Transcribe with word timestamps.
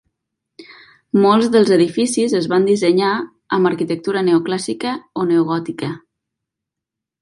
Molts 1.25 1.51
dels 1.55 1.73
edificis 1.75 2.33
es 2.41 2.49
van 2.55 2.67
dissenyar 2.71 3.13
amb 3.59 3.73
arquitectura 3.73 4.27
neoclàssica 4.33 4.99
o 5.25 5.31
neogòtica. 5.33 5.97